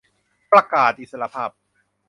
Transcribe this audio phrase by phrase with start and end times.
[0.51, 1.49] ประกาศอิสรภาพ